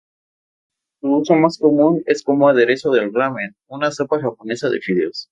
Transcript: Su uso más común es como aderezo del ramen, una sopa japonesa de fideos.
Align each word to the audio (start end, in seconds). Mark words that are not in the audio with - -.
Su 0.99 1.15
uso 1.15 1.35
más 1.35 1.59
común 1.59 2.01
es 2.07 2.23
como 2.23 2.49
aderezo 2.49 2.89
del 2.89 3.13
ramen, 3.13 3.55
una 3.67 3.91
sopa 3.91 4.19
japonesa 4.19 4.67
de 4.71 4.79
fideos. 4.79 5.29